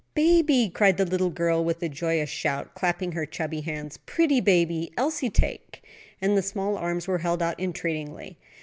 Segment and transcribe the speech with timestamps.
[0.15, 4.91] "Baby!" cried the little girl, with a joyous shout, clapping her chubby hands, "pretty baby
[4.97, 5.83] Elsie take";
[6.19, 8.39] and the small arms were held out entreatingly.